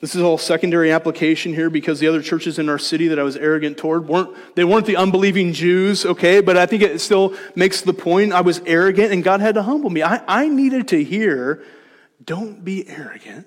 [0.00, 3.22] This is all secondary application here because the other churches in our city that I
[3.22, 6.40] was arrogant toward weren't they weren't the unbelieving Jews, okay?
[6.40, 8.32] But I think it still makes the point.
[8.32, 10.02] I was arrogant and God had to humble me.
[10.02, 11.62] I, I needed to hear,
[12.24, 13.46] don't be arrogant.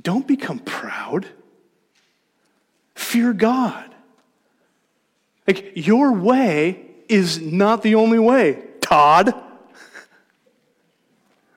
[0.00, 1.26] Don't become proud.
[2.96, 3.94] Fear God.
[5.46, 9.34] Like your way is not the only way, Todd.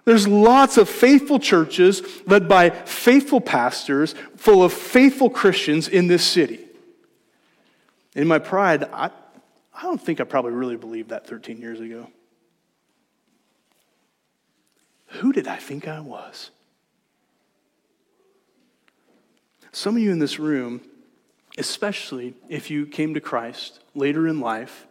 [0.05, 6.23] There's lots of faithful churches led by faithful pastors, full of faithful Christians in this
[6.23, 6.59] city.
[8.15, 9.09] In my pride, I,
[9.73, 12.07] I don't think I probably really believed that 13 years ago.
[15.07, 16.51] Who did I think I was?
[19.71, 20.81] Some of you in this room,
[21.57, 24.85] especially if you came to Christ later in life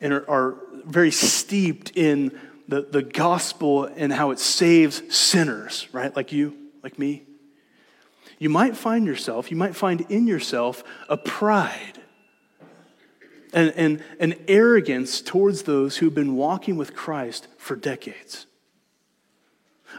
[0.00, 2.38] and are, are very steeped in
[2.70, 6.14] the, the gospel and how it saves sinners, right?
[6.14, 7.24] Like you, like me.
[8.38, 12.00] You might find yourself, you might find in yourself a pride
[13.52, 18.46] and, and an arrogance towards those who've been walking with Christ for decades.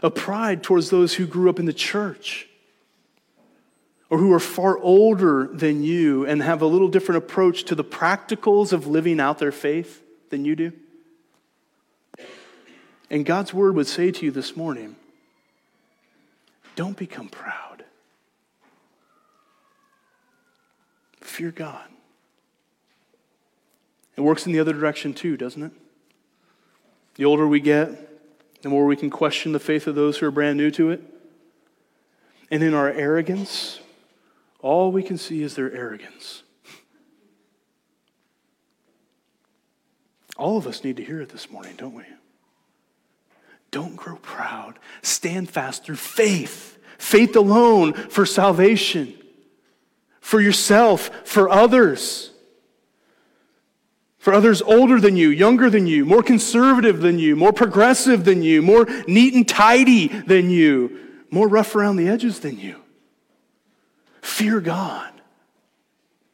[0.02, 2.48] A pride towards those who grew up in the church
[4.08, 7.84] or who are far older than you and have a little different approach to the
[7.84, 10.72] practicals of living out their faith than you do.
[13.12, 14.96] And God's word would say to you this morning
[16.74, 17.84] don't become proud.
[21.20, 21.86] Fear God.
[24.16, 25.72] It works in the other direction too, doesn't it?
[27.16, 30.30] The older we get, the more we can question the faith of those who are
[30.30, 31.02] brand new to it.
[32.50, 33.80] And in our arrogance,
[34.60, 36.44] all we can see is their arrogance.
[40.38, 42.04] All of us need to hear it this morning, don't we?
[43.72, 44.78] Don't grow proud.
[45.00, 46.78] Stand fast through faith.
[46.98, 49.12] Faith alone for salvation,
[50.20, 52.30] for yourself, for others.
[54.18, 58.40] For others older than you, younger than you, more conservative than you, more progressive than
[58.40, 62.76] you, more neat and tidy than you, more rough around the edges than you.
[64.20, 65.10] Fear God.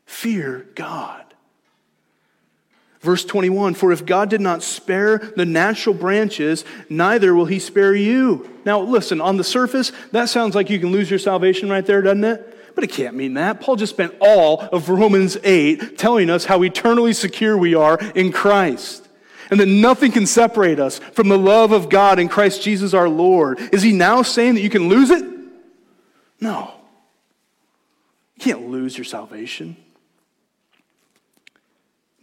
[0.05, 1.28] Fear God.
[3.01, 7.95] Verse 21 For if God did not spare the natural branches, neither will he spare
[7.95, 8.49] you.
[8.65, 12.03] Now, listen, on the surface, that sounds like you can lose your salvation right there,
[12.03, 12.75] doesn't it?
[12.75, 13.61] But it can't mean that.
[13.61, 18.31] Paul just spent all of Romans 8 telling us how eternally secure we are in
[18.33, 19.09] Christ.
[19.51, 23.09] And that nothing can separate us from the love of God in Christ Jesus our
[23.09, 23.59] Lord.
[23.73, 25.25] Is he now saying that you can lose it?
[26.39, 26.75] No.
[28.37, 29.77] You can't lose your salvation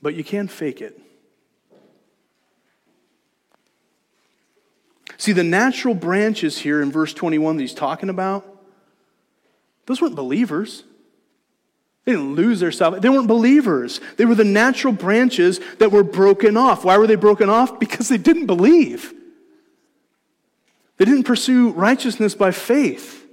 [0.06, 1.02] but you can fake it.
[5.18, 8.46] See, the natural branches here in verse 21 that he's talking about,
[9.88, 10.84] those weren't believers.
[12.04, 13.02] They didn't lose their salvation.
[13.02, 14.00] They weren't believers.
[14.18, 16.86] They were the natural branches that were broken off.
[16.86, 17.80] Why were they broken off?
[17.80, 19.12] Because they didn't believe.
[20.98, 23.26] They didn't pursue righteousness by faith.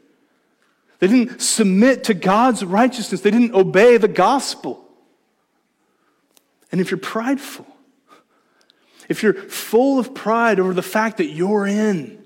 [1.01, 3.20] They didn't submit to God's righteousness.
[3.20, 4.82] They didn't obey the gospel.
[6.73, 7.66] And if you're prideful,
[9.09, 12.25] if you're full of pride over the fact that you're in,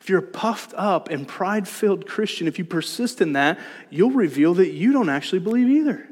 [0.00, 3.58] if you're a puffed up and pride filled Christian, if you persist in that,
[3.88, 6.06] you'll reveal that you don't actually believe either.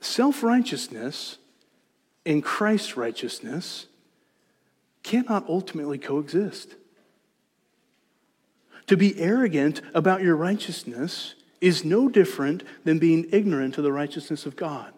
[0.00, 1.36] Self righteousness
[2.24, 3.86] and Christ's righteousness
[5.02, 6.74] cannot ultimately coexist.
[8.86, 11.34] To be arrogant about your righteousness
[11.64, 14.92] is no different than being ignorant of the righteousness of God,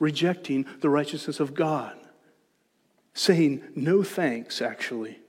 [0.00, 1.96] rejecting the righteousness of God,
[3.14, 5.20] saying no thanks, actually,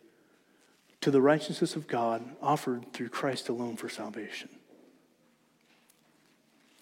[1.01, 4.49] to the righteousness of God offered through Christ alone for salvation.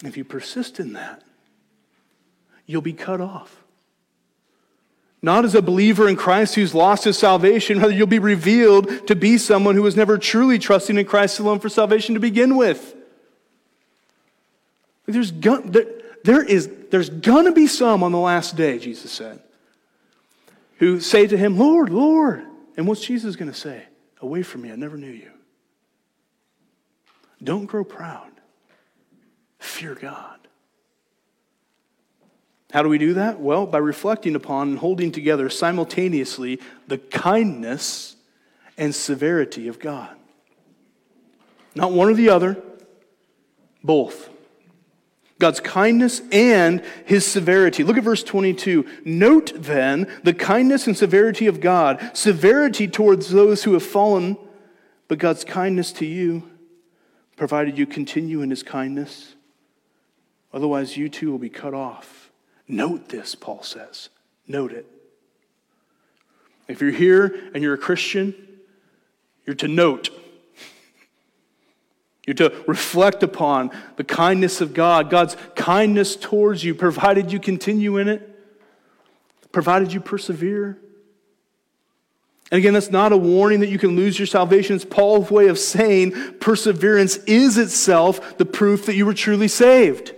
[0.05, 1.21] If you persist in that,
[2.65, 3.63] you'll be cut off.
[5.21, 9.15] Not as a believer in Christ who's lost his salvation, rather, you'll be revealed to
[9.15, 12.95] be someone who was never truly trusting in Christ alone for salvation to begin with.
[15.11, 15.85] There's, there,
[16.23, 19.41] there is, there's gonna be some on the last day, Jesus said,
[20.77, 22.45] who say to him, Lord, Lord.
[22.77, 23.83] And what's Jesus gonna say?
[24.21, 25.31] Away from me, I never knew you.
[27.43, 28.31] Don't grow proud.
[29.59, 30.39] Fear God.
[32.71, 33.39] How do we do that?
[33.39, 38.15] Well, by reflecting upon and holding together simultaneously the kindness
[38.77, 40.15] and severity of God.
[41.73, 42.61] Not one or the other,
[43.83, 44.28] both.
[45.39, 47.83] God's kindness and his severity.
[47.83, 48.85] Look at verse 22.
[49.05, 52.11] Note then the kindness and severity of God.
[52.13, 54.37] Severity towards those who have fallen,
[55.07, 56.43] but God's kindness to you,
[57.37, 59.35] provided you continue in his kindness.
[60.53, 62.31] Otherwise, you too will be cut off.
[62.67, 64.09] Note this, Paul says.
[64.45, 64.85] Note it.
[66.67, 68.35] If you're here and you're a Christian,
[69.45, 70.09] you're to note.
[72.29, 77.97] You're to reflect upon the kindness of God, God's kindness towards you, provided you continue
[77.97, 78.21] in it,
[79.51, 80.77] provided you persevere.
[82.51, 84.75] And again, that's not a warning that you can lose your salvation.
[84.75, 90.13] It's Paul's way of saying perseverance is itself the proof that you were truly saved.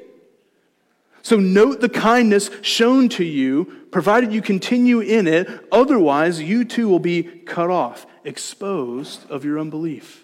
[1.21, 5.47] So note the kindness shown to you, provided you continue in it.
[5.71, 10.20] Otherwise, you too will be cut off, exposed of your unbelief.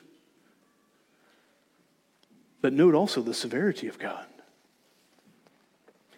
[2.62, 4.26] But note also the severity of God,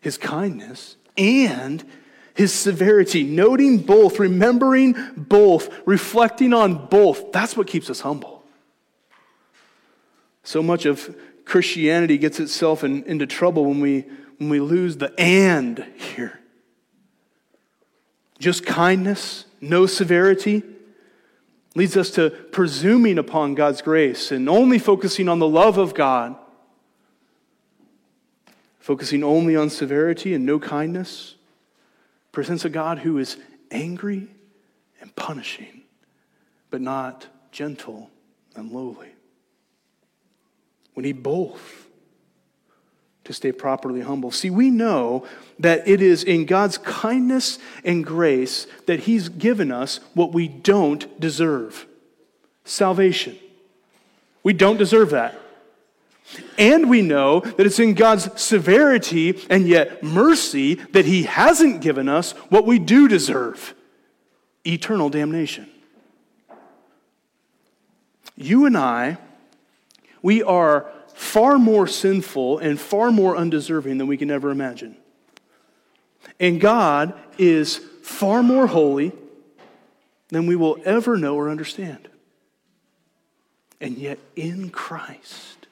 [0.02, 1.84] His kindness, and
[2.34, 3.24] His severity.
[3.24, 7.32] Noting both, remembering both, reflecting on both.
[7.32, 8.44] That's what keeps us humble.
[10.44, 11.16] So much of
[11.46, 14.06] Christianity gets itself in, into trouble when we
[14.40, 16.40] when we lose the and here.
[18.40, 20.64] Just kindness, no severity,
[21.80, 26.36] leads us to presuming upon God's grace and only focusing on the love of God.
[28.80, 31.36] Focusing only on severity and no kindness
[32.34, 33.38] presents a God who is
[33.72, 34.28] angry
[35.00, 35.84] and punishing,
[36.70, 38.12] but not gentle
[38.58, 39.14] and lowly.
[40.96, 41.88] We need both
[43.30, 44.32] to stay properly humble.
[44.32, 45.24] See, we know
[45.60, 51.20] that it is in God's kindness and grace that He's given us what we don't
[51.20, 51.86] deserve
[52.66, 53.38] salvation.
[54.42, 55.40] We don't deserve that.
[56.58, 62.10] And we know that it's in God's severity and yet mercy that He hasn't given
[62.10, 63.76] us what we do deserve
[64.66, 65.70] eternal damnation.
[68.36, 69.20] You and I,
[70.24, 74.96] we are far more sinful and far more undeserving than we can ever imagine.
[76.40, 79.12] And God is far more holy
[80.30, 82.08] than we will ever know or understand.
[83.82, 85.68] And yet, in Christ,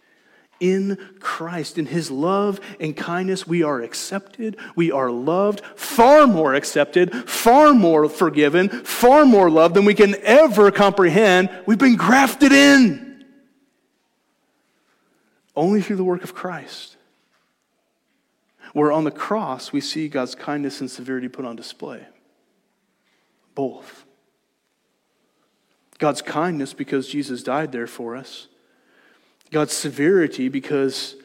[0.59, 6.55] in Christ, in His love and kindness, we are accepted, we are loved, far more
[6.55, 11.49] accepted, far more forgiven, far more loved than we can ever comprehend.
[11.65, 13.06] We've been grafted in.
[15.57, 16.97] Only through the work of Christ.
[18.73, 22.05] Where on the cross we see God's kindness and severity put on display.
[23.55, 24.05] Both.
[25.97, 28.47] God's kindness because Jesus died there for us.
[29.49, 31.15] God's severity because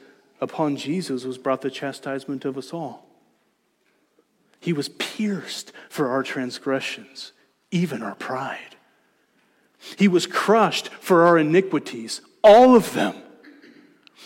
[0.41, 3.07] upon Jesus was brought the chastisement of us all.
[4.61, 7.33] He was pierced for our transgressions,
[7.71, 8.77] even our pride.
[9.99, 13.17] He was crushed for our iniquities, all of them.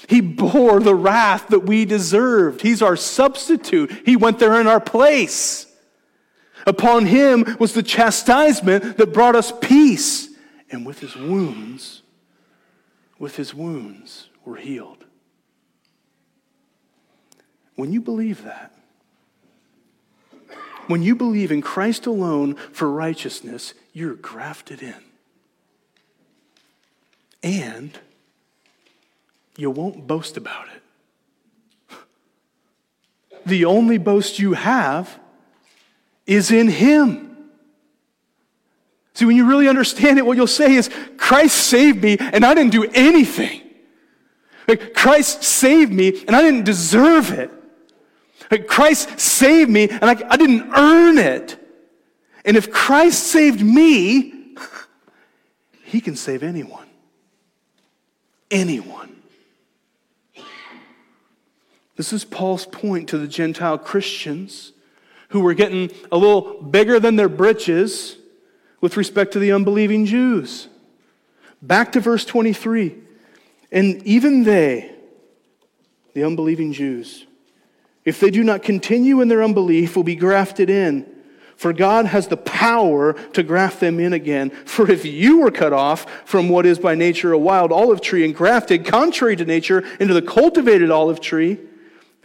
[0.09, 2.63] He bore the wrath that we deserved.
[2.63, 3.91] He's our substitute.
[4.07, 5.67] He went there in our place.
[6.67, 10.29] Upon him was the chastisement that brought us peace.
[10.71, 12.03] And with his wounds,
[13.19, 15.05] with his wounds, we're healed.
[17.77, 18.73] When you believe that,
[20.87, 24.95] when you believe in Christ alone for righteousness, you're grafted in.
[27.43, 27.99] And
[29.57, 31.97] you won't boast about it.
[33.47, 35.19] The only boast you have
[36.27, 37.37] is in Him.
[39.15, 42.53] See, when you really understand it, what you'll say is, Christ saved me and I
[42.55, 43.63] didn't do anything.
[44.69, 47.51] Like, Christ saved me and I didn't deserve it.
[48.51, 51.57] Like, Christ saved me and I, I didn't earn it.
[52.45, 54.55] And if Christ saved me,
[55.85, 56.87] he can save anyone.
[58.51, 59.16] Anyone.
[61.97, 64.73] This is Paul's point to the Gentile Christians
[65.31, 68.17] who were getting a little bigger than their britches
[68.81, 70.69] with respect to the unbelieving Jews.
[71.63, 72.95] Back to verse 23.
[73.73, 74.93] And even they,
[76.15, 77.27] the unbelieving Jews,
[78.05, 81.07] if they do not continue in their unbelief, will be grafted in.
[81.57, 84.51] For God has the power to graft them in again.
[84.51, 88.25] For if you were cut off from what is by nature a wild olive tree
[88.25, 91.59] and grafted, contrary to nature, into the cultivated olive tree,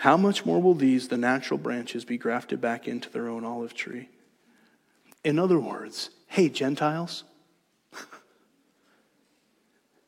[0.01, 3.75] how much more will these, the natural branches, be grafted back into their own olive
[3.75, 4.09] tree?
[5.23, 7.23] In other words, hey, Gentiles,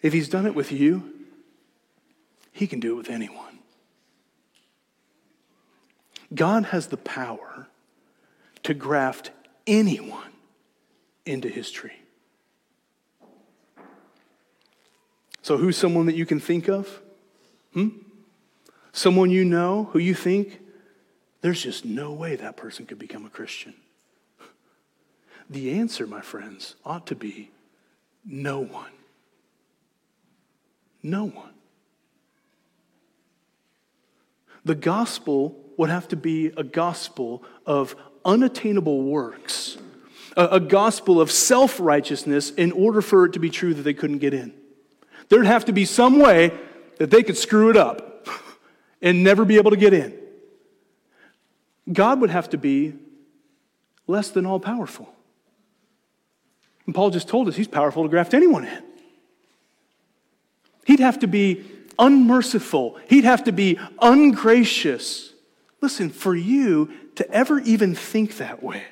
[0.01, 1.13] if he's done it with you,
[2.51, 3.59] he can do it with anyone.
[6.33, 7.67] God has the power
[8.63, 9.29] to graft
[9.67, 10.31] anyone
[11.23, 12.01] into his tree.
[15.43, 16.99] So, who's someone that you can think of?
[17.75, 17.89] Hmm?
[18.93, 20.59] Someone you know who you think
[21.41, 23.73] there's just no way that person could become a Christian.
[25.49, 27.51] The answer, my friends, ought to be
[28.23, 28.91] no one.
[31.01, 31.49] No one.
[34.63, 39.75] The gospel would have to be a gospel of unattainable works,
[40.37, 43.93] a, a gospel of self righteousness in order for it to be true that they
[43.93, 44.53] couldn't get in.
[45.29, 46.57] There'd have to be some way
[46.99, 48.12] that they could screw it up
[49.03, 50.17] and never be able to get in.
[51.91, 52.93] God would have to be
[54.07, 55.13] less than all powerful.
[56.85, 58.83] And Paul just told us he's powerful to graft anyone in.
[60.85, 61.63] He'd have to be
[61.99, 65.33] unmerciful, he'd have to be ungracious.
[65.81, 68.83] Listen, for you to ever even think that way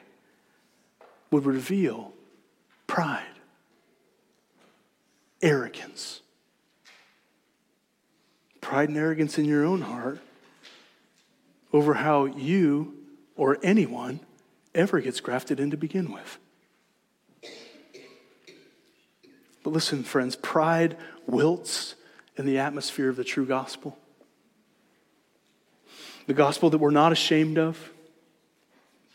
[1.32, 2.14] would reveal
[2.86, 3.24] pride,
[5.42, 6.22] arrogance.
[8.62, 10.20] Pride and arrogance in your own heart
[11.74, 12.96] over how you
[13.36, 14.20] or anyone
[14.74, 16.38] ever gets grafted in to begin with.
[19.64, 20.98] But listen, friends, pride
[21.28, 21.96] wilts
[22.38, 23.98] in the atmosphere of the true gospel.
[26.28, 27.92] The gospel that we're not ashamed of,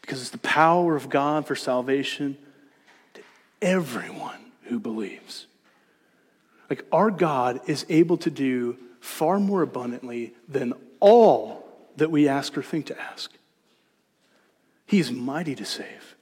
[0.02, 2.36] because it's the power of God for salvation
[3.14, 3.22] to
[3.60, 5.46] everyone who believes.
[6.68, 8.76] Like our God is able to do
[9.06, 11.64] far more abundantly than all
[11.96, 13.32] that we ask or think to ask.
[14.84, 16.16] He is mighty to save.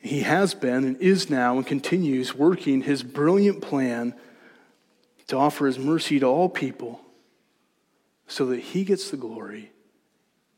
[0.00, 4.14] He has been and is now and continues working his brilliant plan
[5.26, 7.00] to offer his mercy to all people
[8.28, 9.72] so that he gets the glory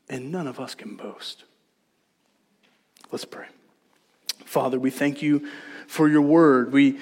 [0.07, 1.43] and none of us can boast.
[3.11, 3.47] Let's pray.
[4.45, 5.47] Father, we thank you
[5.87, 6.71] for your word.
[6.71, 6.99] We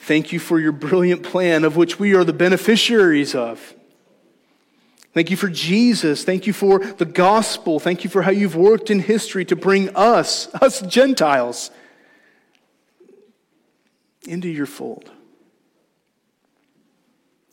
[0.00, 3.74] thank you for your brilliant plan of which we are the beneficiaries of.
[5.12, 6.22] Thank you for Jesus.
[6.22, 7.80] Thank you for the gospel.
[7.80, 11.70] Thank you for how you've worked in history to bring us, us Gentiles,
[14.26, 15.10] into your fold.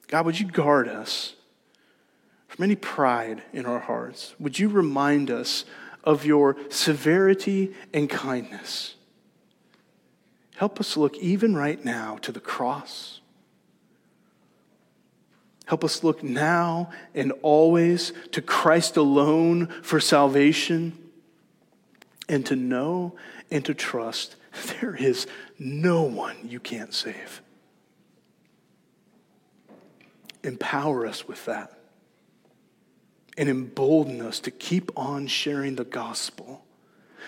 [0.08, 1.34] God, would you guard us
[2.48, 4.36] from any pride in our hearts?
[4.40, 5.66] Would you remind us
[6.04, 8.96] of your severity and kindness?
[10.58, 13.22] Help us look even right now to the cross.
[15.66, 20.98] Help us look now and always to Christ alone for salvation
[22.28, 23.16] and to know
[23.52, 24.36] and to trust
[24.82, 25.28] there is
[25.60, 27.44] no one you can't save.
[30.44, 31.78] Empower us with that
[33.38, 36.66] and embolden us to keep on sharing the gospel,